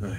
[0.00, 0.16] 哎呀，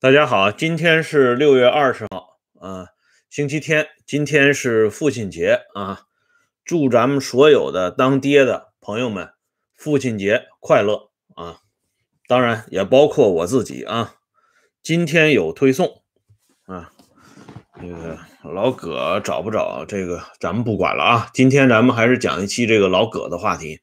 [0.00, 2.88] 大家好，今天是六月二十号啊，
[3.28, 6.06] 星期天，今天是父亲节啊，
[6.64, 9.34] 祝咱们所有的当爹的朋友们
[9.74, 11.60] 父亲节快乐啊！
[12.26, 14.14] 当然也包括我自己啊。
[14.82, 16.01] 今天有推送，
[17.82, 21.28] 那个老葛找不找这个咱们不管了啊。
[21.34, 23.80] 今天咱们还是讲一期这个老葛的话题。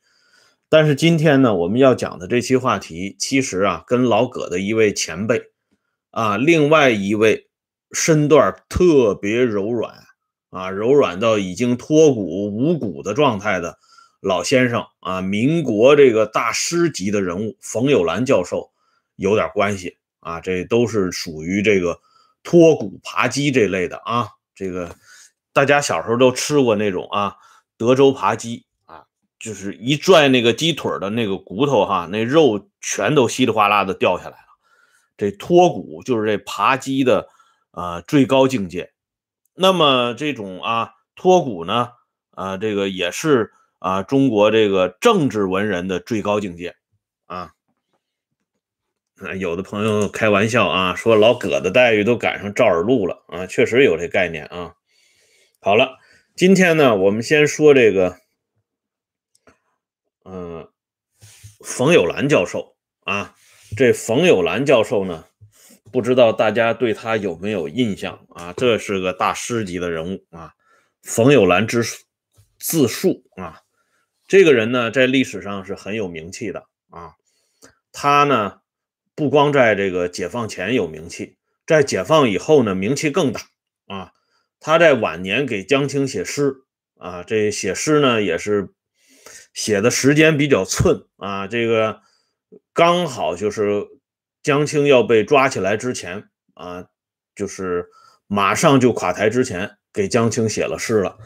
[0.70, 5.42] 但是今天呢，我们要讲的这期话题，其实啊，跟老葛的一位前辈
[6.12, 7.50] 啊，另外一位
[7.92, 9.94] 身段特别柔软
[10.50, 13.80] 啊，柔软到已经脱骨无骨的状态的
[14.22, 18.72] 老先生啊，民国这个大师级的人物冯友兰教授
[19.18, 19.98] 有点关系。
[20.22, 21.98] 啊，这都是属于这个
[22.44, 24.30] 脱骨扒鸡这类的啊。
[24.56, 24.96] 这个
[25.54, 27.36] 大家小时候都吃过那种啊，
[27.78, 29.06] 德州扒鸡啊，
[29.40, 34.48] 就是一拽那个鸡腿的那个骨头哈，那肉全都稀里哗啦的掉下来了。
[35.16, 37.28] 这脱骨就是这扒鸡的
[37.72, 38.92] 啊最高境界。
[39.54, 41.90] 那么这种啊脱骨呢
[42.32, 46.76] 啊，这个也是啊中国这个政治文人的最高境界
[47.26, 47.54] 啊。
[49.22, 54.76] 啊有的朋友开玩笑啊，说老葛的待遇都赶上赵尔陆了啊，确实有这概念啊。
[55.60, 55.98] 好了，
[56.36, 58.18] 今天呢，我们先说这个，
[60.24, 60.70] 嗯，
[61.66, 63.36] 冯友兰教授啊。
[63.76, 65.26] 这冯友兰教授呢，
[65.92, 68.54] 不知道大家对他有没有印象啊？
[68.56, 70.54] 这是个大师级的人物啊。
[71.04, 71.84] 冯友兰之
[72.58, 73.62] 自述啊，
[74.28, 77.16] 这个人呢，在历史上是很有名气的啊。
[77.92, 78.59] 他呢。
[79.20, 81.36] 不光在这个解放前有名气，
[81.68, 83.42] 在解放以后呢，名气更大
[83.88, 84.14] 啊。
[84.62, 86.54] 他在晚年给江青写诗
[86.98, 88.70] 啊，这写诗呢也是
[89.54, 91.48] 写的时间比较寸啊。
[91.48, 92.00] 这个
[92.72, 93.88] 刚好就是
[94.42, 96.86] 江青要被抓起来之前啊，
[97.36, 97.88] 就是
[98.26, 101.18] 马上就垮台之前，给江青写了诗了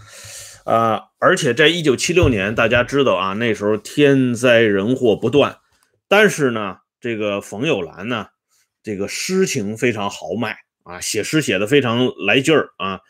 [0.66, 1.10] 啊。
[1.20, 5.60] 而且在一九七六年，大家知道啊，那时候天灾人祸不断，
[6.08, 6.78] 但是呢。
[7.04, 8.28] 这个冯友兰呢，
[8.82, 13.02] 这个诗情非常豪迈啊，写诗写的非常来劲儿啊。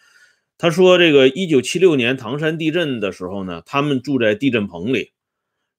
[0.57, 5.13] 他说，这个一九七六年唐山地震的时候呢，他们住在地震棚里，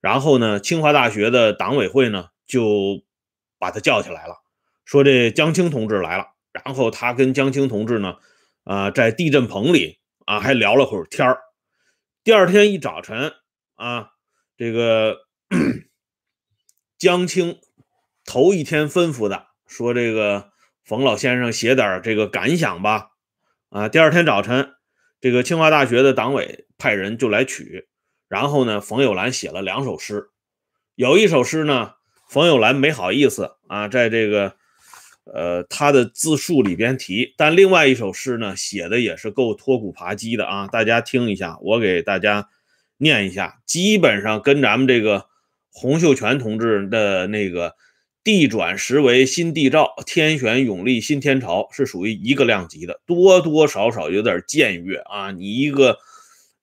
[0.00, 3.02] 然后呢，清华大学的党委会呢就
[3.58, 4.36] 把他叫起来了，
[4.84, 6.26] 说这江青同志来了。
[6.52, 8.18] 然后他跟江青同志呢，
[8.62, 11.40] 啊，在地震棚里啊还聊了会儿天儿。
[12.22, 13.32] 第二天一早晨
[13.74, 14.10] 啊，
[14.56, 15.16] 这个
[16.96, 17.58] 江青。
[18.24, 20.50] 头一天吩咐的说：“这个
[20.82, 23.10] 冯老先生写点这个感想吧。”
[23.70, 24.74] 啊，第二天早晨，
[25.20, 27.88] 这个清华大学的党委派人就来取。
[28.28, 30.28] 然后呢，冯友兰写了两首诗，
[30.94, 31.94] 有一首诗呢，
[32.28, 34.54] 冯友兰没好意思啊，在这个
[35.24, 37.34] 呃他的自述里边提。
[37.36, 42.48] 但另外一首诗呢，写的也是够脱骨扒鸡的啊，大家听一下，我给大家
[42.96, 45.26] 念一下，基本上跟咱们这个
[45.70, 47.74] 洪秀全同志的那个。
[48.24, 55.30] 地转时为新地造，天旋永立新天朝，是属于一个量级的，多多少少有点僭越啊！
[55.30, 55.98] 你一个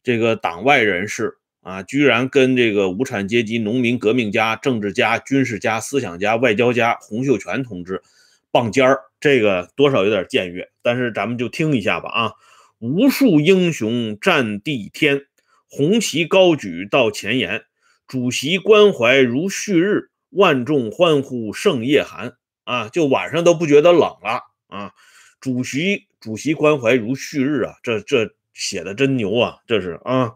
[0.01, 8.01] 这个党外人士啊，居然跟这个无产阶级农民革命家、政治家、军事家、思想家、外交家洪秀全同志
[8.49, 10.67] 傍尖儿，这个多少有点僭越。
[10.81, 12.31] 但是咱们就听一下吧啊！
[12.79, 15.25] 无数英雄战地天，
[15.67, 17.61] 红旗高举到前沿，
[18.07, 20.09] 主席关怀如旭日。
[20.31, 24.93] 万众欢呼胜夜寒啊，就晚上都不觉得冷了啊！
[25.39, 29.59] 主席主席关怀如旭日啊，这这写的真牛啊！
[29.67, 30.35] 这是啊，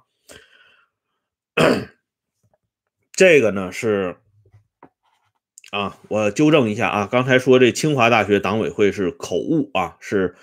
[3.14, 4.18] 这个呢是
[5.72, 10.36] 啊，我纠正一下啊，刚才说这清华大学党委会是口误啊，是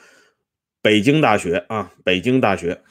[0.80, 2.82] 北京大学啊，北京大学。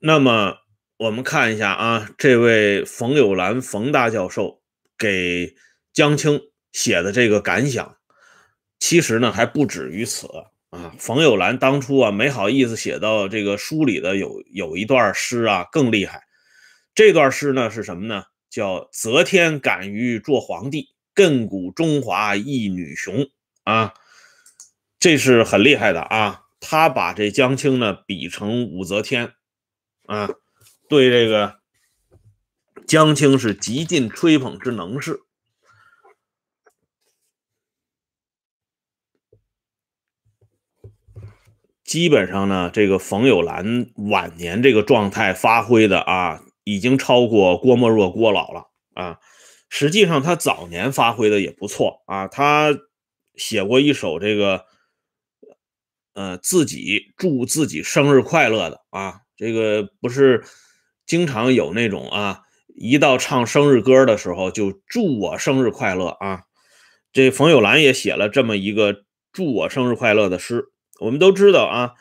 [0.00, 0.58] 那么。
[0.98, 4.60] 我们看一下啊，这位冯友兰冯大教授
[4.98, 5.54] 给
[5.92, 6.40] 江青
[6.72, 7.98] 写的这个感想，
[8.80, 10.26] 其实呢还不止于此
[10.70, 10.92] 啊。
[10.98, 16.24] 冯友兰当初啊没好意思写到这个书里的有有一段诗啊更厉害，
[16.96, 18.24] 这段诗呢是什么呢？
[18.50, 23.28] 叫“择天敢于做皇帝，亘古中华一女雄”
[23.62, 23.94] 啊，
[24.98, 26.40] 这是很厉害的啊。
[26.58, 29.34] 他把这江青呢比成武则天
[30.06, 30.28] 啊。
[30.88, 31.60] 对这个
[32.86, 35.20] 江青是极尽吹捧之能事，
[41.84, 49.18] 基本上呢，这个冯友兰晚年这个状态发挥的啊，已经超过郭沫若郭老了啊。
[49.70, 52.74] 实际上他早年发挥的也不错啊，他
[53.34, 54.64] 写过一首这个，
[56.14, 60.42] 呃，自己祝自己生日快乐的啊，这个不是
[61.08, 62.42] 经常有那种啊，
[62.76, 66.42] 一到唱生日歌的时候就祝我生日快乐啊。
[67.12, 70.66] 这冯友兰也写了这么一个祝我生日快乐的诗。
[71.00, 71.94] 我们都知道啊，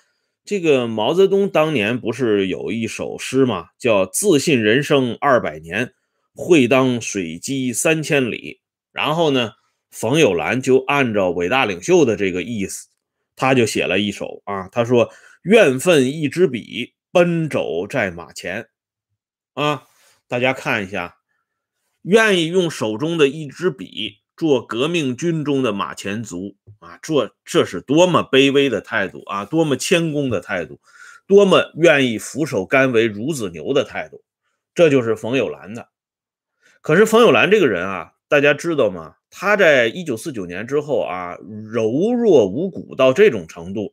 [0.43, 3.67] 这个毛泽东当年不是有一首诗吗？
[3.79, 5.93] 叫“自信人生二百年”。
[6.39, 8.61] 会当水击三千里，
[8.91, 9.53] 然后呢，
[9.89, 12.89] 冯友兰就按照伟大领袖的这个意思，
[13.35, 15.09] 他就写了一首啊，他说
[15.41, 18.67] ：“愿奋一支笔，奔走在马前。”
[19.57, 19.85] 啊，
[20.27, 21.17] 大家看一下，
[22.03, 30.79] 愿意用手中的一支笔做革命军中的马前卒啊，做这是多么卑微的态度啊，多么谦恭的态度，
[31.25, 34.23] 多么愿意俯首甘为孺子牛的态度，
[34.75, 35.89] 这就是冯友兰的。
[36.81, 39.15] 可是冯友兰这个人啊，大家知道吗？
[39.31, 41.35] 他在一九四九年之后啊，
[41.71, 43.91] 柔弱无骨到这种程度，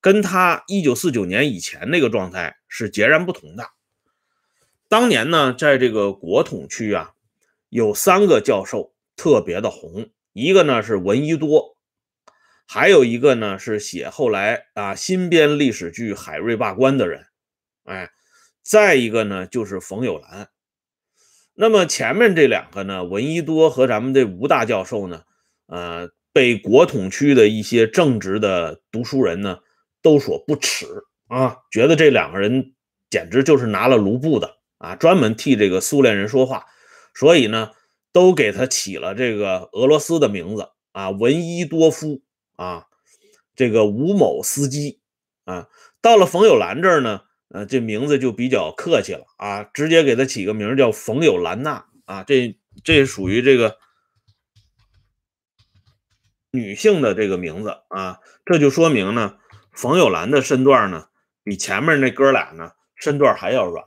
[0.00, 3.64] 跟他一九四九年以前那个状态是截然不同的。
[4.90, 7.12] 当年呢，在这个国统区啊，
[7.68, 11.76] 有三个教授特别的红，一个呢是闻一多，
[12.66, 17.26] 还有一个呢是写后来啊新编历史剧《海瑞罢官》的人，
[17.84, 18.10] 哎，
[18.64, 20.48] 再一个呢就是冯友兰。
[21.54, 25.22] 那么前面这两个呢，闻一多和咱们这吴大教授呢，
[25.68, 29.60] 呃，被国统区的一些正直的读书人呢
[30.02, 30.84] 都说不耻
[31.28, 32.74] 啊，觉得这两个人
[33.08, 36.66] 简直就是拿了卢布的啊，专门替这个苏联人说话，
[37.14, 37.70] 所以呢，
[38.12, 42.22] 都给他起了这个俄罗斯的名字啊，闻一多夫
[42.56, 42.86] 啊，
[43.54, 45.00] 这个吴某斯基
[45.44, 45.68] 啊，
[46.02, 47.20] 到了冯友兰这儿呢。
[47.52, 53.76] 呃，这名字就比较客气了啊，直接给他起个名叫冯友兰娜啊，这这属于这个
[56.52, 59.36] 女性的这个名字啊，这就说明呢，
[59.72, 61.08] 冯友兰的身段呢
[61.42, 63.84] 比前面那哥俩呢身段还要软，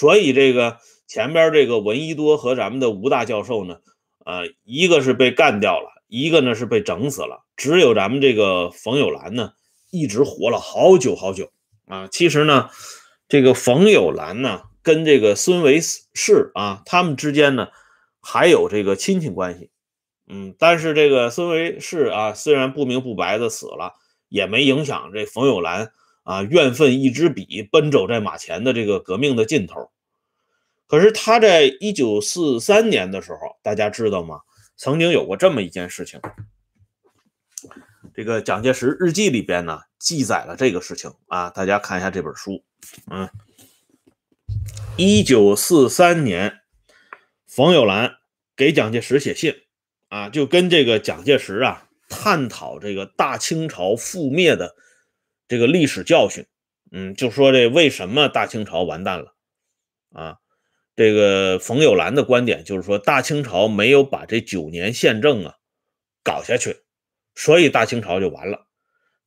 [0.00, 3.80] 所以这个前边这个闻一多和咱们的吴大教授呢，
[4.24, 9.52] 呃，一个是被干掉了，一个呢是被整死了，只有咱们这个冯友兰呢
[9.90, 11.50] 一直活了好久好久。
[11.84, 12.70] 啊，其实呢，
[13.28, 17.68] 这个冯友兰呢，跟这个孙维世啊，他们之间呢，
[18.22, 19.70] 还有这个亲戚关系。
[20.26, 23.92] 嗯，但是这个孙维世啊，虽然不明不白的死了，
[24.30, 25.92] 也没影响这冯友兰
[26.22, 29.90] 啊，怨愤一支笔，奔走在马前的这个革命的劲头。
[30.86, 34.40] 可是他在一九四三年的时候，大家知道吗？
[34.76, 36.20] 曾经有过这么一件事情。
[38.14, 42.64] 这个蒋介石日记里边呢记载了这个事情啊，大家看一下这本书。
[43.10, 43.28] 嗯，
[44.96, 46.60] 一九四三年，
[47.46, 48.16] 冯友兰
[48.56, 49.54] 给蒋介石写信
[50.08, 54.74] 啊，就跟这个蒋介石啊探讨这个大清朝覆灭的
[55.50, 56.46] 这个历史教训。
[56.92, 59.34] 嗯，就说这为什么大清朝完蛋了
[60.12, 60.36] 啊？
[60.94, 65.56] 这个冯友兰的观点就是说，大清朝没有把这九年宪政啊
[66.22, 66.84] 搞下去。
[67.34, 68.68] 所以大清朝就完了，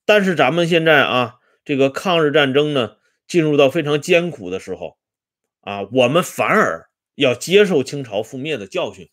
[0.06, 1.36] 但是咱们现在啊，
[1.66, 2.96] 这个抗日战争呢
[3.28, 4.98] 进入到非常艰苦的时候
[5.60, 9.10] 啊，我们反而要接受清朝覆灭的教训，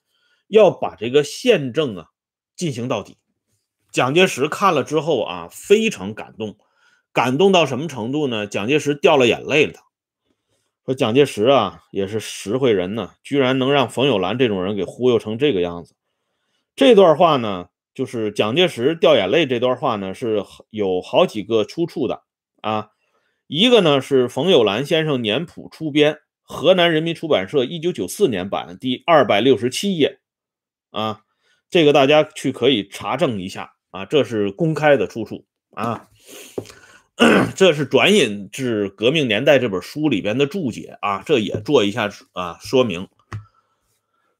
[0.47, 2.07] 要把这个宪政啊
[2.55, 3.17] 进行到底。
[3.91, 6.59] 蒋介石看了之后啊，非常感动，
[7.13, 8.47] 感动到什么程度呢？
[8.47, 9.75] 蒋介石掉了眼泪了。
[10.85, 15.95] 说蒋介石啊也是实惠人呢，居然能让冯友兰这种人给忽悠成这个样子。
[16.75, 17.69] 这段话呢。
[17.93, 22.23] 就是蒋介石掉眼泪这段话呢，是有好几个出处的
[22.63, 22.91] 啊。
[23.49, 30.21] 一个呢是冯友兰先生年谱出编，河南人民出版社一九九四年版第二百六十七页
[30.91, 31.23] 啊，
[31.69, 36.09] 这个大家去可以查证一下啊，这是公开的出处啊。
[37.55, 43.09] 这是转引至《革命年代》这本书里边的注解啊，这也做一下啊说明。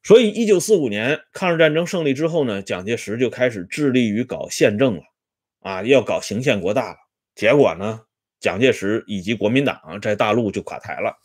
[0.03, 5.03] 所以，一九四五年抗日战争胜利之后呢，蒋介石就开始致力于搞宪政了，
[5.61, 6.97] 啊，要搞行宪国大了。
[7.35, 8.01] 结果呢，
[8.41, 11.19] 蒋介石以及国民党在大陆就垮台了。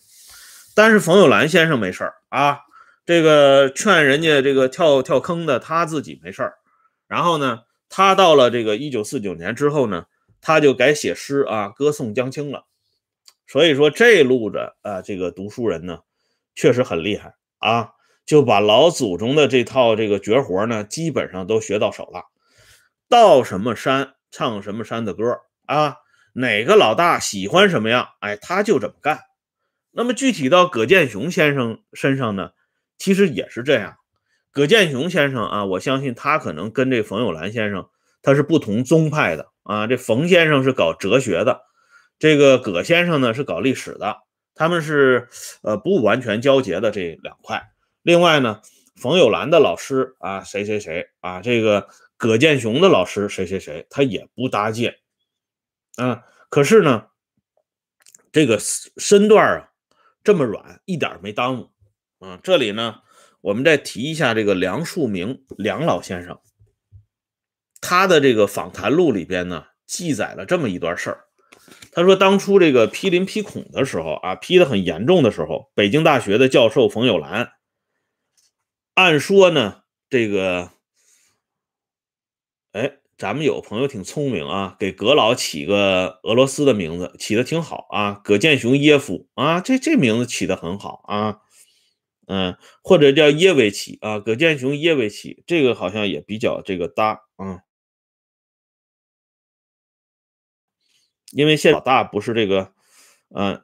[0.76, 2.60] 但是冯友兰先生没事儿啊，
[3.06, 6.56] 这个劝人家这个跳跳坑的，他自己没事儿。
[7.08, 10.08] 然后呢，他到了这个一九四九年之后呢，
[10.48, 12.68] 他就改写诗啊，歌颂江青了。
[13.48, 16.02] 所以说，这路子啊，这个读书人呢，
[16.54, 17.94] 确实很厉害啊。
[18.28, 22.26] 就把老祖宗的这套这个绝活呢，基本上都学到手了。
[23.10, 25.96] 到什么山唱什么山的歌啊，
[26.34, 29.22] 哪个老大喜欢什么样，哎，他就怎么干。
[29.90, 32.52] 那么具体到葛剑雄先生身上呢，
[33.00, 33.98] 其实也是这样。
[34.52, 37.90] 葛剑雄先生啊，我相信他可能跟这冯友兰先生
[38.22, 39.86] 他是不同宗派的啊。
[39.86, 41.62] 这冯先生是搞哲学的，
[42.18, 44.16] 这个葛先生呢是搞历史的，
[44.56, 45.28] 他们是
[45.62, 47.62] 呃不完全交结的这两块。
[48.02, 48.62] 另外呢，
[48.96, 54.98] 冯友兰的老师啊谁谁谁啊，这个葛剑雄的老师谁谁谁，他也不搭界
[55.98, 56.24] 啊。
[56.50, 57.08] 可是呢，
[58.32, 59.70] 这个身段啊。
[60.24, 61.70] 这么软，一点没耽误
[62.18, 62.40] 啊！
[62.42, 62.96] 这里呢，
[63.42, 66.42] 我们再提一下这个梁漱溟梁老先生，
[67.88, 71.26] 他的这个访谈录里边呢，记载了这么一段事儿。
[71.92, 77.52] 他说，当初这个批林批孔的时候啊，批的很严重的时候，北京大学的教授冯友兰，
[78.96, 80.72] 按说呢，这个，
[82.72, 82.98] 哎。
[83.18, 91.38] 咱们有朋友挺聪明啊，给葛老起个俄罗斯的名字，起的挺好啊，葛剑雄耶夫啊，这这名字起的很好啊，
[92.28, 97.62] 嗯，或者叫耶维奇啊，葛剑雄耶维奇，这个好像也比较这个搭啊，
[101.36, 102.72] 因为现老大不是这个，
[103.36, 103.62] 嗯，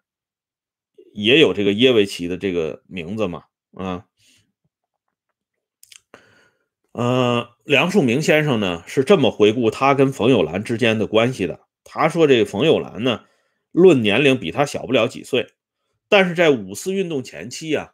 [1.13, 4.05] 也有这个耶维奇的这个名字嘛，啊。
[6.91, 11.61] 呃，梁漱溟先生呢是这么回顾他跟冯友兰之间的关系的。
[11.85, 13.23] 他说：“这个冯友兰呢，
[13.71, 15.53] 论年龄比他小不了几岁，
[16.09, 17.93] 但是在五四运动前期啊，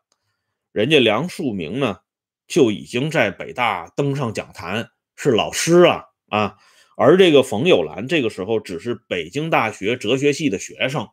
[0.72, 2.00] 人家梁漱溟呢
[2.48, 6.58] 就已经在北大登上讲坛，是老师啊啊。
[6.98, 11.08] 而这个冯友兰这个时候只是北京大学哲学系的学生，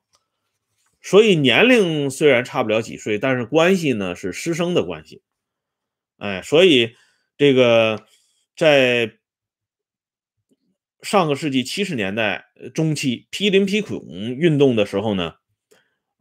[1.01, 5.23] 所以年龄虽然差不了几岁，但是关系呢是师生的关系。
[6.19, 6.97] 哎，所以。”
[7.37, 8.07] 这个
[8.57, 9.19] 在
[11.03, 15.35] 上个世纪七十年代中期批林批孔运动的时候呢，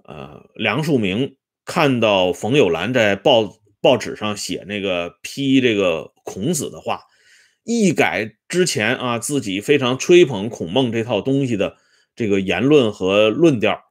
[0.05, 7.03] 呃，梁漱溟看到冯友兰在报报纸上写那个批这个孔子的话，
[7.63, 11.77] 一改之前啊自己非常吹捧孔孟这套东西的
[12.15, 13.81] 这个言论和论调，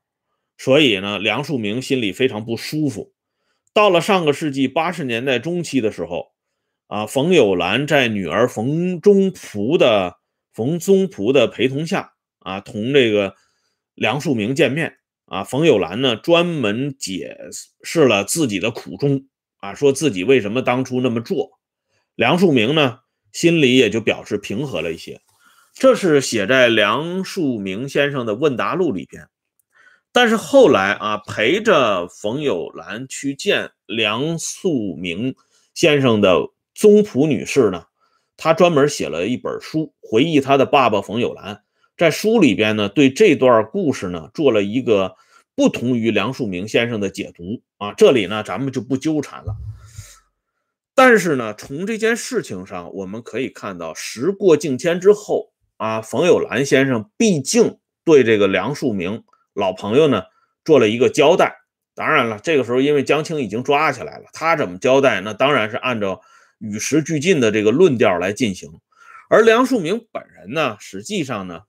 [0.59, 3.12] 所以呢，梁漱溟心里非常不舒服。
[3.73, 6.33] 到了上个世纪八十年代中期的时候。
[6.88, 10.19] 啊，冯友兰在女儿冯中璞的
[10.52, 13.35] 冯宗璞的陪同下，啊，同这个
[13.95, 14.99] 梁漱溟见面。
[15.25, 17.35] 啊，冯友兰呢专门解
[17.83, 19.25] 释了自己的苦衷，
[19.57, 21.52] 啊，说自己为什么当初那么做。
[22.14, 22.99] 梁漱溟呢
[23.33, 25.21] 心里也就表示平和了一些。
[25.75, 29.29] 这是写在梁漱溟先生的问答录里边。
[30.12, 35.35] 但是后来啊，陪着冯友兰去见梁漱溟
[35.75, 36.49] 先生的。
[36.75, 37.85] 宗璞女士呢，
[38.35, 41.62] 她专门写了一本书，回忆她的爸爸冯友兰。
[41.99, 45.15] 在书里边呢，对这段故事呢，做了一个
[45.55, 47.93] 不同于梁漱溟先生的解读啊。
[47.93, 49.55] 这里呢，咱们就不纠缠了。
[50.95, 59.23] 但是呢，从这件事情上，我们可以看到，时过境迁之后啊，冯友兰先生毕竟对这个梁漱溟
[59.55, 60.25] 老朋友呢，
[60.65, 61.57] 做了一个交代。
[61.95, 65.21] 当然了，这个时候因为江青已经抓起来了，他怎么交代？
[65.21, 66.21] 那当然是按照。
[66.65, 68.71] 与时俱进的这个论调来进行，
[69.29, 71.63] 而梁漱溟本人呢，实际上呢，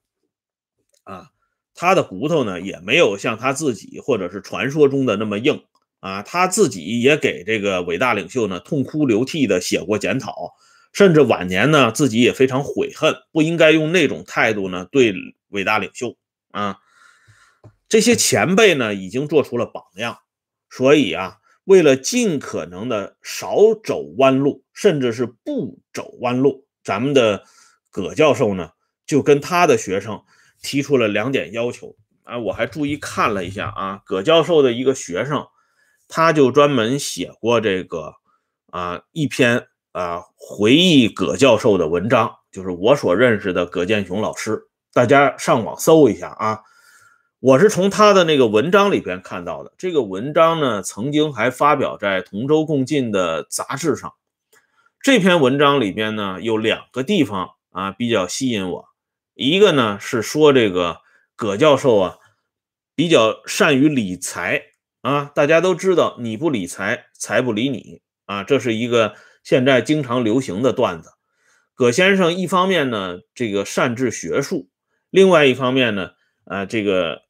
[1.01, 1.29] 啊，
[1.73, 5.63] 他的骨头呢也没有像他自己或者是传说中的那么硬
[6.03, 10.51] 啊，他自己也给这个伟大领袖呢痛哭流涕的写过检讨，
[10.91, 15.15] 甚至晚年呢自己也非常悔恨，不应该用那种态度呢对
[15.47, 16.17] 伟大领袖
[16.51, 16.79] 啊，
[17.87, 20.17] 这些前辈呢已经做出了榜样，
[20.69, 21.37] 所以啊。
[21.65, 23.55] 为了尽可能的少
[23.85, 27.45] 走弯路，甚至是不走弯路，咱们的
[27.89, 28.71] 葛教授呢，
[29.05, 30.21] 就跟他的学生
[30.61, 32.37] 提出了两点要求啊。
[32.37, 35.47] 我还注意看了一下啊，葛教授的一个学生，
[36.15, 38.13] 他就专门写过这个
[38.69, 46.59] 啊一篇啊回忆葛教授的文章，就是我所认识的葛剑雄老师，大家上网搜一下啊。
[47.39, 54.13] 我是从他的那个文章里边看到的，这个文章呢，曾经还发表在《同舟共进》的杂志上。
[55.01, 58.85] 这篇文章里边呢，有两个地方啊比较吸引我，
[59.33, 60.99] 一个呢是说这个
[61.35, 62.17] 葛教授啊
[62.93, 64.61] 比较善于理财
[65.03, 71.11] 啊，大家都知道，你不理财，财不理你啊，这是一个现在经常流行的段子。
[71.75, 74.69] 葛先生一方面呢，这个善治学术，
[75.11, 76.09] 另外一方面呢，
[76.45, 77.21] 啊这个。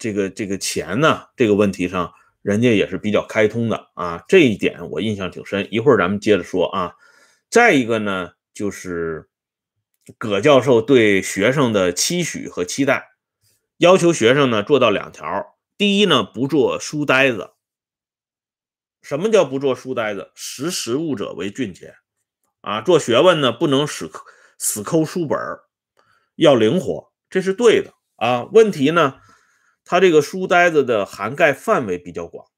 [0.00, 5.66] 这个这个钱呢，这个问题上，人家也是比较开通的啊，这一点我印象挺深。
[5.72, 6.92] 一会儿咱们接着说啊。
[7.50, 9.28] 再一个呢，就是
[10.18, 13.08] 葛教授对学生的期许和期待，
[13.78, 15.26] 要求学生呢做到两条：
[15.78, 17.52] 第一呢，不做书呆子。
[19.00, 20.32] 什么叫不做书呆子？
[20.34, 21.94] 识时务者为俊杰
[22.62, 22.80] 啊！
[22.80, 24.10] 做学问呢，不能死
[24.58, 25.38] 死抠书本
[26.34, 28.48] 要灵活，这是对的啊。
[28.52, 29.20] 问题呢，
[29.84, 32.48] 他这个书呆子的涵盖范围比较广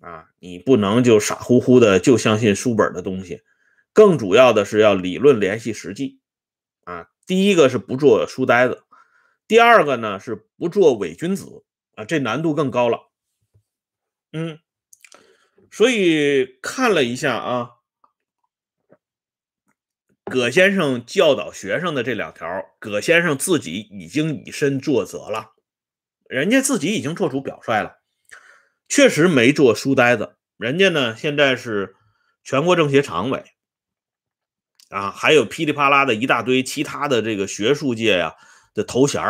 [0.00, 3.42] 啊，你不能就傻乎乎的就相信书本的东西，
[3.92, 6.20] 更主要的是要理论联系实际
[6.84, 7.08] 啊。
[7.26, 8.82] 第一个是不做书呆子，
[9.46, 11.64] 第二个呢是不做伪君子
[11.96, 13.10] 啊，这难度更高了。
[14.32, 14.60] 嗯。
[15.72, 17.70] 所以看了一下啊，
[20.24, 25.54] 葛先生教导学生的这两条，葛先生自己已经以身作则了，
[26.28, 27.98] 人家自己已经做出表率了，
[28.88, 30.36] 确实没做书呆子。
[30.56, 31.96] 人家呢现在是
[32.42, 33.44] 全国政协常委
[34.88, 38.34] 啊，还有噼里啪啦的一大堆其他的这个学术界呀
[38.72, 39.22] 的头衔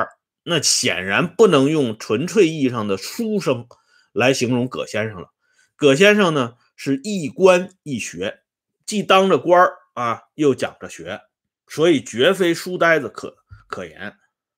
[0.48, 3.66] 那显然不能用纯粹意义上的书生
[4.12, 5.32] 来形容葛先生了。
[5.74, 8.44] 葛先生呢是一官一学，
[8.86, 11.20] 既当着官儿啊，又讲着学，
[11.66, 13.36] 所以绝非书呆子可
[13.66, 14.14] 可言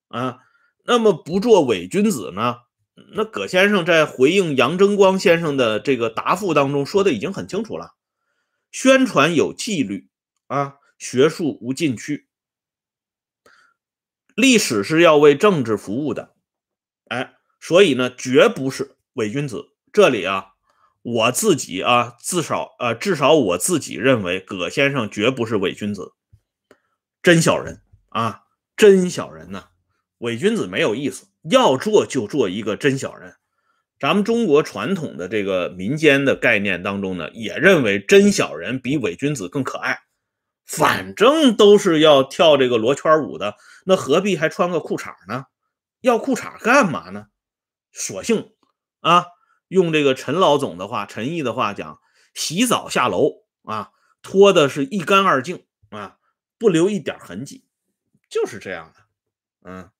[0.08, 0.40] 啊。
[0.84, 2.58] 那么不做伪君子呢？
[3.14, 7.92] 那葛先生在回应杨争光先生的这个答复当中说的已经很清楚了：
[8.70, 10.10] 宣传有纪律
[10.48, 12.27] 啊，学术无禁区，
[14.40, 16.36] 历史是要为政治服务的。
[17.08, 19.70] 哎，所以呢，绝不是伪君子。
[19.92, 20.52] 这里啊。
[21.02, 26.12] 我自己啊，至少呃，至少我自己认为，葛先生绝不是伪君子，
[27.22, 27.80] 真小人
[28.10, 28.42] 啊，
[28.76, 29.68] 真小人呐！
[30.18, 33.36] 伪君子没有意思，要做就做一个真小人。
[33.98, 39.98] 咱们中国传统的这个民间的概念当中呢，也认为真小人比伪君子更可爱。
[40.68, 43.56] 反正都是要跳这个罗圈舞的，
[43.86, 45.46] 那何必还穿个裤衩呢？
[46.02, 47.26] 要裤衩干嘛呢？
[47.90, 48.52] 索性
[49.00, 49.24] 啊。
[49.68, 51.98] 用这个陈老总的话，陈毅的话讲，
[52.32, 53.90] 洗澡下楼啊，
[54.22, 56.16] 脱的是一干二净啊，
[56.58, 57.66] 不留一点痕迹，
[58.30, 59.00] 就是这样的，
[59.70, 59.90] 嗯，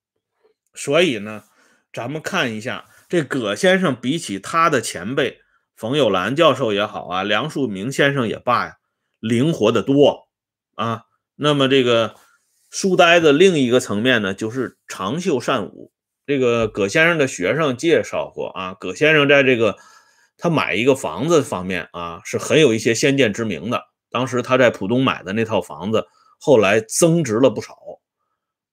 [0.72, 1.44] 所以呢，
[1.92, 5.42] 咱们看一下这葛先生比起他的前辈
[5.76, 8.76] 冯友兰教授也好啊，梁漱溟先生也罢呀，
[9.20, 10.27] 灵活的多
[10.78, 11.02] 啊。
[11.34, 12.14] 那么这个
[12.70, 15.92] 书呆子另一个层面呢，就是长袖善舞。
[16.26, 19.76] 这个葛先生的学生介绍过啊，葛先生在这个
[20.36, 23.82] 他买一个房子方面啊，是很有一些先见之明的。
[24.10, 26.06] 当时他在浦东买的那套房子，
[26.38, 27.76] 后来增值了不少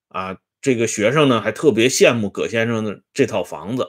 [0.09, 0.37] 啊。
[0.61, 3.87] 这个学生呢，还特别羡慕葛先生的这套房子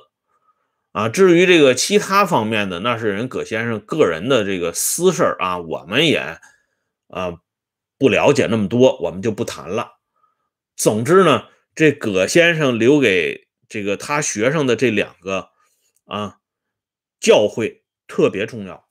[0.92, 1.09] 啊。
[1.09, 6.18] 至于这个其他方面的，那是人葛先生个人的这个私事啊，我们也
[7.09, 7.33] 啊
[7.98, 9.98] 不了解那么多，我们就不谈了。
[10.76, 13.46] 总之呢，这葛先生留给。
[13.68, 15.48] 这个他学生的这两个
[16.04, 16.37] 啊
[17.18, 18.87] 教诲特别重要。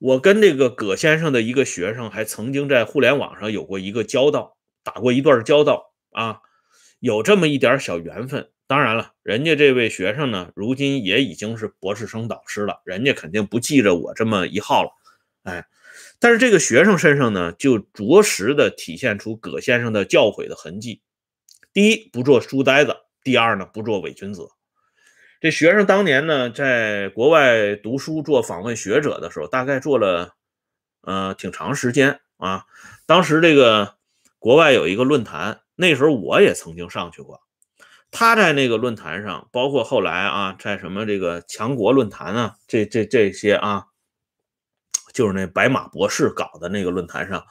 [0.00, 6.40] 我跟这个葛先生的一个学生还曾经在互联网上有过一个交道，打过一段交道啊，
[6.98, 8.50] 有这么一点小缘分。
[8.66, 14.90] 当然了，人家这位学生呢，如今也已经是博士生导师了，人家肯定不记着我这么一号了。
[15.44, 15.64] 哎，
[16.18, 21.02] 但是这个学生身上呢，就着实的体现出葛先生的教诲的痕迹。
[21.72, 22.96] 第一，不做书呆子。
[23.22, 24.48] 第二呢，不做伪君子。
[25.40, 30.34] 这学生当年呢，在国外读书做访问学者的时候，大概做了
[31.02, 32.64] 呃挺长时间啊。
[33.06, 33.96] 当时这个
[34.38, 37.42] 国外有一个论坛，那时候我也曾经上去过。
[38.10, 43.86] 他在那个论坛上，包括后来啊，在什么这个强国论坛啊，这这这些啊，
[45.14, 47.46] 就是那白马博士搞的那个论坛上，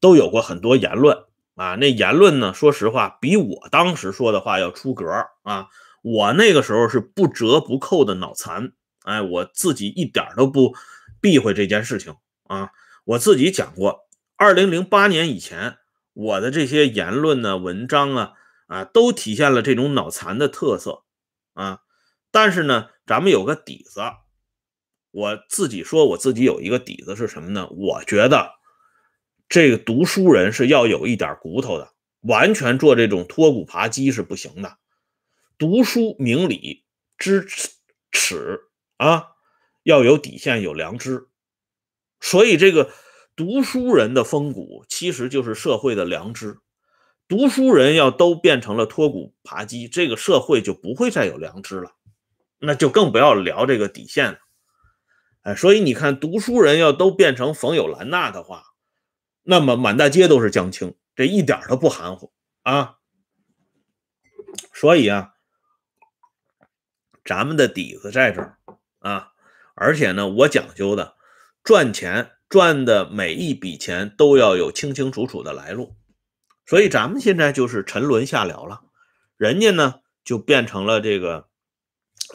[0.00, 1.24] 都有过很多言论。
[1.56, 2.54] 啊，那言论呢？
[2.54, 5.04] 说实话，比我当时说的话要出格
[5.42, 5.68] 啊！
[6.00, 10.74] 我那个时候是不折不扣的脑残，哎，我自己一点都不
[11.20, 12.14] 避讳这件事情
[12.46, 12.70] 啊！
[13.04, 15.76] 我自己讲过，二零零八年以前，
[16.14, 18.32] 我的这些言论呢、文章啊，
[18.66, 21.02] 啊，都体现了这种脑残的特色
[21.52, 21.80] 啊。
[22.30, 24.00] 但是呢，咱们有个底子，
[25.10, 27.68] 我自己说我自己有一个底子是什么呢？
[27.70, 28.52] 我觉得。
[29.48, 34.76] 这个读书人是要有一点骨头的，完全做这种脱骨扒鸡是不行的。
[35.58, 36.84] 读书明理，
[37.18, 37.44] 知
[38.12, 38.60] 耻
[38.96, 39.30] 啊，
[39.82, 41.26] 要有底线，有良知。
[42.20, 42.92] 所以，这个
[43.34, 46.58] 读书人的风骨其实就是社会的良知。
[47.26, 51.96] 读书人要都变成了脱骨扒鸡，这个社会就不会再有良知了，
[52.60, 54.38] 那就更不要聊这个底线了。
[55.42, 58.64] 哎，所以你看，读书人要都变成冯友兰娜的话。
[59.42, 62.98] 那么满大街都是江青，这一点都不含糊啊！
[64.74, 65.32] 所以啊，
[67.24, 68.58] 咱们的底子在这儿
[68.98, 69.32] 啊，
[69.74, 71.16] 而且呢，我讲究的
[71.64, 75.96] 赚钱赚的每一笔钱都要有清清楚楚的来路，
[76.66, 78.82] 所以咱们现在就是沉沦下了了，
[79.36, 81.48] 人家呢就变成了这个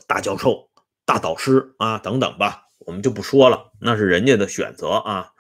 [0.08, 0.72] 大教授、
[1.06, 5.32] 大导师啊等等吧，我们就不说了，那是人家的选择啊。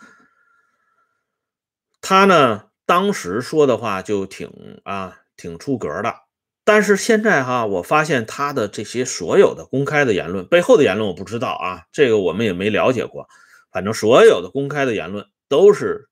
[2.02, 6.15] 他呢当时说的话就挺啊挺出格的。
[6.63, 13.28] 但是现在哈，我发现他的这些所有的公开的言论背后的言论我不知道啊，这个我们也没了解过。
[13.71, 16.10] 反正所有的公开的言论都是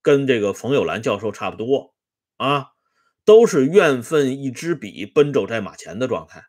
[0.00, 1.92] 跟这个冯友兰教授差不多
[2.38, 2.68] 啊，
[3.26, 6.44] 都是怨愤一支笔，奔走在马前的状态。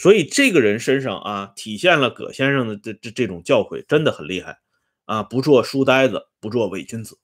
[0.00, 4.58] 所以这个人身上啊，体现了葛先生的这这这种教诲，真的很厉害
[5.04, 5.22] 啊！
[5.22, 7.18] 不做书呆子，不做伪君子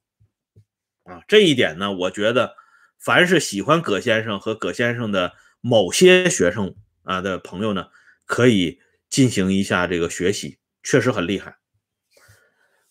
[1.04, 1.22] 啊！
[1.28, 2.54] 这一点呢，我觉得
[2.98, 5.32] 凡是喜欢葛先生和葛先生的。
[5.66, 7.86] 某些学生啊的朋友呢，
[8.26, 11.56] 可以进行一下这个学习，确实很厉害。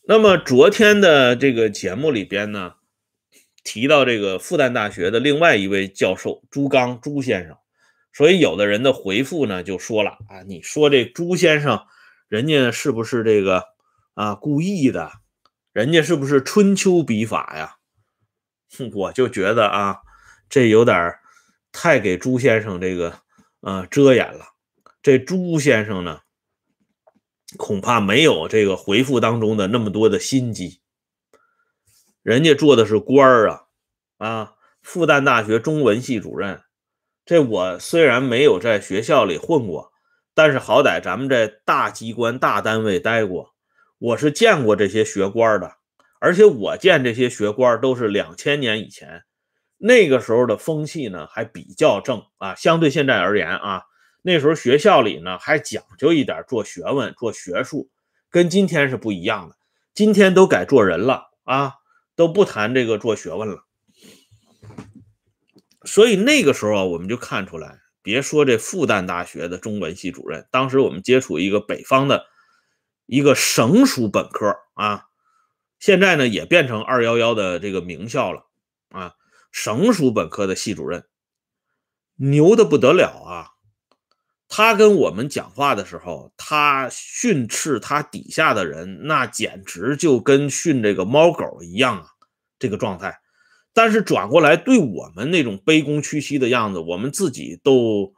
[0.08, 2.74] 那么昨天的这个节目里边呢，
[3.64, 7.56] 提到这个复旦大学的另外一位教授朱刚朱先生，
[8.14, 11.88] 所以有的人的回复呢就说了啊，你说这朱先生，
[12.28, 13.64] 人家是不是这个
[14.14, 15.12] 啊故意的？
[15.72, 17.78] 人家是不是春秋笔法呀？
[18.94, 19.98] 我就觉得啊，
[20.48, 21.16] 这有点
[21.72, 23.20] 太给朱先生这个
[23.62, 24.46] 呃遮掩了，
[25.02, 26.22] 这朱先生呢，
[27.58, 30.82] 恐怕没有这个回复当中的那么多的心机。
[32.22, 33.66] 人家做的是官儿啊，
[34.18, 36.62] 啊，复旦大学中文系主任。
[37.26, 39.92] 这我虽然没有在学校里混过，
[40.34, 43.54] 但是好歹咱们在大机关、大单位待过，
[43.98, 45.72] 我是见过这些学官的，
[46.20, 49.24] 而且我见这些学官都是两千年以前。
[49.78, 53.84] 那个时候的风气呢，还比较正啊，相对现在而言啊，
[54.22, 57.90] 那时候学校里呢还讲究一点，做学问、做学术，
[58.30, 59.56] 跟今天是不一样的。
[59.94, 61.74] 今天都改做人了啊，
[62.16, 63.64] 都不谈这个做学问了。
[65.86, 72.26] 所以那个时候啊，我们就看出来，别说这复旦大学的中文系主任，当时我们接触一个北方的
[73.06, 75.06] 一个省属本科啊，
[75.80, 78.48] 现在呢也变成二幺幺的这个名校了
[78.90, 79.14] 啊。
[79.52, 81.06] 省属本科的系主任
[82.16, 83.50] 牛的不得了啊！
[84.48, 92.08] 他跟我们讲话的时候，他训斥他底下的人，那简直就跟训这个猫狗一样啊，
[92.58, 93.20] 这个状态。
[93.74, 98.14] 但是转过来对我们那种卑躬屈膝的样子，我们自己都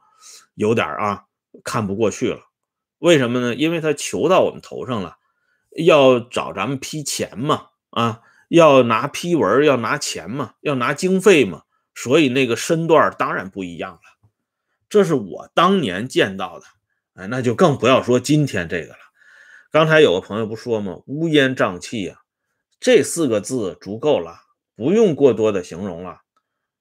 [0.54, 1.24] 有点啊
[1.64, 2.40] 看不过去了。
[2.98, 3.54] 为什么呢？
[3.54, 5.16] 因为他求到我们头上了，
[5.76, 8.20] 要找咱们批钱嘛啊！
[8.48, 11.62] 要拿批文，要拿钱嘛，要拿经费嘛，
[11.94, 14.00] 所以那个身段当然不一样了。
[14.88, 16.66] 这是我当年见到的，
[17.14, 18.98] 哎，那就更不要说今天这个了。
[19.72, 21.00] 刚才有个朋友不说吗？
[21.06, 22.20] 乌烟瘴气呀，
[22.78, 24.38] 这四个字足够了，
[24.76, 26.20] 不用过多的形容了。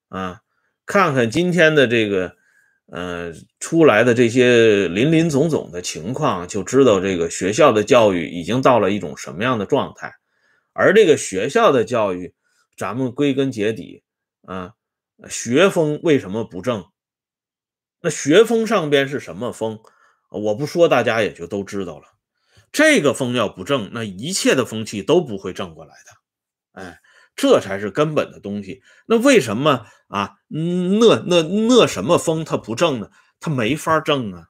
[0.09, 0.41] 啊，
[0.85, 2.35] 看看今天的这个，
[2.91, 10.13] 呃，出来的这些林林总总的情况，就知道这个学校的教育已经到了一种什么样的状态。
[10.73, 12.35] 而这个学校的教育，
[12.77, 14.03] 咱们归根结底
[14.43, 14.73] 啊，
[15.29, 16.85] 学风为什么不正？
[18.01, 19.79] 那学风上边是什么风？
[20.29, 22.05] 我不说，大家也就都知道了。
[22.71, 26.81] 这个风要不正，那一切的风气都不会正过来的。
[26.81, 26.99] 哎，
[27.35, 28.81] 这才是根本的东西。
[29.05, 30.37] 那为什么啊？
[30.47, 33.09] 那那那什么风它不正呢？
[33.39, 34.47] 它没法正啊，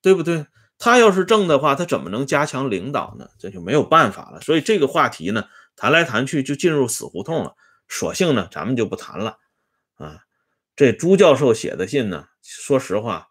[0.00, 0.46] 对不对？
[0.78, 3.28] 他要是正的话，他怎么能加强领导呢？
[3.38, 4.40] 这就没有办法了。
[4.40, 5.44] 所以这个话题呢，
[5.76, 7.54] 谈来谈去就进入死胡同了。
[7.86, 9.36] 索性呢，咱们就不谈了。
[9.96, 10.20] 啊，
[10.74, 13.28] 这朱教授写的信呢，说实话，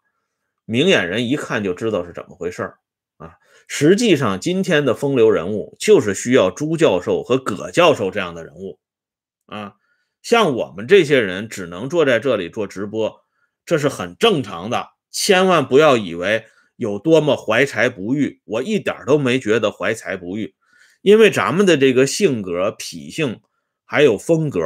[0.64, 2.78] 明眼人一看就知道是怎么回事儿
[3.16, 3.34] 啊。
[3.72, 8.80] 实际上，今天的风流人物就是需要朱教授和葛教授这样的人物
[9.46, 9.74] 啊。
[10.22, 13.20] 像我们这些人只能坐在这里做直播，
[13.64, 14.88] 这是很正常的。
[15.12, 16.44] 千万不要以为。
[16.76, 20.54] 有多么怀才不遇，我一点都没觉得怀才不遇，
[21.02, 23.42] 因为咱们的这个性格、脾性
[23.84, 24.58] 还有风格，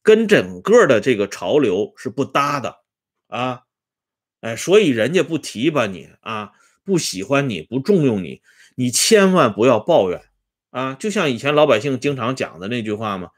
[0.00, 2.76] 跟整个的这个潮流是不搭的
[3.26, 3.62] 啊，
[4.42, 6.52] 哎，所以人家不提拔你啊，
[6.86, 8.40] 不喜欢你，不重用你，
[8.76, 10.22] 你千万不要抱怨
[10.70, 13.30] 啊，就像以前老百姓经常讲的那句话嘛，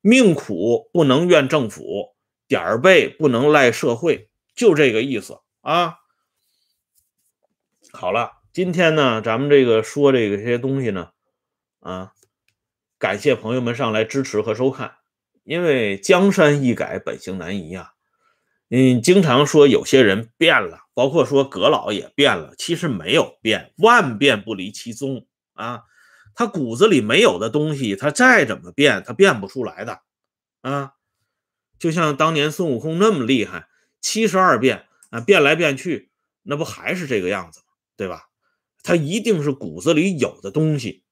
[0.00, 2.14] 命苦不能怨政府，
[2.48, 5.94] 点儿背不能赖社会，就这个意思啊。
[7.92, 11.10] 好了，今天呢，咱们这个说这个些东西呢，
[11.80, 12.12] 啊，
[12.98, 14.96] 感谢朋友们上来支持和收看。
[15.44, 17.94] 因为江山易改，本性难移啊。
[18.70, 25.82] 嗯，经常说有些人变了包括说葛老也变了，其实没有变，万变不离其宗啊。
[26.34, 30.00] 他骨子里没有的东西，他再怎么变，他变不出来的
[30.62, 30.92] 啊。
[31.78, 33.68] 就像当年孙悟空那么厉害，
[34.00, 36.10] 七十二变啊，变来变去，
[36.42, 37.66] 那不还是这个样子吗？
[37.96, 38.28] 对吧？
[38.82, 41.04] 他一定是骨子里有的东西，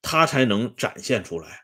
[0.00, 1.62] 他才能展现出来。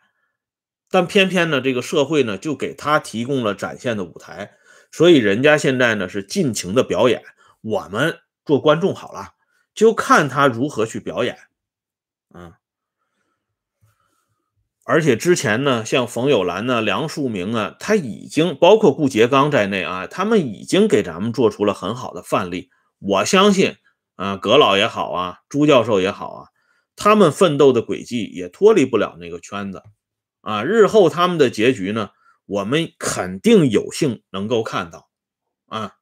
[0.90, 4.54] 但偏偏呢，这个社会呢，就给他提供了展现的舞台，
[4.90, 7.22] 所以人家现在呢是尽情的表演，
[7.60, 9.34] 我们做观众好了，
[9.74, 11.38] 就看他如何去表演，
[12.34, 12.52] 嗯。
[14.84, 22.70] 而且之前呢，像冯友兰呢、梁漱溟啊，他已经包括顾颉刚在内啊，他们已经给咱们做出了很好的范例。
[22.98, 23.76] 我相信
[24.16, 26.48] 啊，葛老也好啊，朱教授也好啊，
[26.96, 29.84] 他们奋斗的轨迹也脱离不了那个圈子
[30.40, 30.64] 啊。
[30.64, 32.10] 日后他们的结局呢，
[32.50, 35.08] 我们肯定有幸能够看到
[35.66, 35.92] 啊。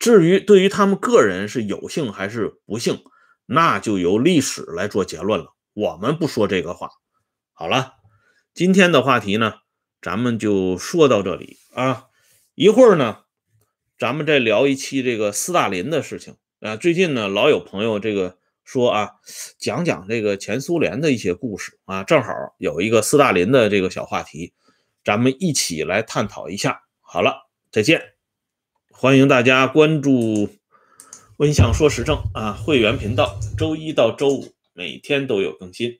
[0.00, 3.04] 至于对于他们个人是有幸还是不幸，
[3.46, 5.54] 那就由历史来做结论了。
[5.74, 6.90] 我们不说这个话。
[7.52, 7.94] 好了。
[8.54, 9.54] 今天的话题呢，
[10.02, 12.06] 咱们就说到这里啊。
[12.56, 13.18] 一会儿呢，
[13.96, 16.74] 咱们再聊一期这个斯大林的事情啊。
[16.74, 19.10] 最近呢，老有朋友这个说啊，
[19.60, 24.54] 讲讲这个前苏联的一些故事啊，正好有一个斯大林的这个小话题，
[25.08, 26.82] 咱们一起来探讨一下。
[27.00, 27.98] 好了，再见，
[28.92, 30.50] 欢迎大家关注
[31.40, 35.98] “温相说时政”啊会员频道，周一到周五每天都有更新。